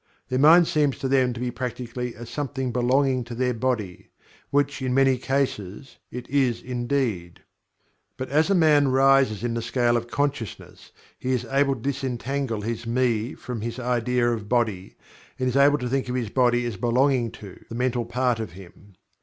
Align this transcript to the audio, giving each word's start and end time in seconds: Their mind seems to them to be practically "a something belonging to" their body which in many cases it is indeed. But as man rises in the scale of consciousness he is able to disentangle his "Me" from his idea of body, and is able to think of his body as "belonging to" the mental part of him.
Their 0.29 0.39
mind 0.39 0.67
seems 0.67 0.97
to 0.97 1.07
them 1.07 1.31
to 1.31 1.39
be 1.39 1.51
practically 1.51 2.15
"a 2.15 2.25
something 2.25 2.71
belonging 2.71 3.23
to" 3.25 3.35
their 3.35 3.53
body 3.53 4.09
which 4.49 4.81
in 4.81 4.95
many 4.95 5.19
cases 5.19 5.99
it 6.09 6.27
is 6.27 6.59
indeed. 6.59 7.43
But 8.17 8.29
as 8.29 8.49
man 8.49 8.87
rises 8.87 9.43
in 9.43 9.53
the 9.53 9.61
scale 9.61 9.95
of 9.95 10.07
consciousness 10.07 10.91
he 11.19 11.31
is 11.33 11.45
able 11.45 11.75
to 11.75 11.81
disentangle 11.81 12.61
his 12.61 12.87
"Me" 12.87 13.35
from 13.35 13.61
his 13.61 13.77
idea 13.77 14.31
of 14.31 14.49
body, 14.49 14.95
and 15.37 15.47
is 15.47 15.55
able 15.55 15.77
to 15.77 15.87
think 15.87 16.09
of 16.09 16.15
his 16.15 16.29
body 16.31 16.65
as 16.65 16.77
"belonging 16.77 17.29
to" 17.33 17.63
the 17.69 17.75
mental 17.75 18.05
part 18.05 18.39
of 18.39 18.53
him. 18.53 18.95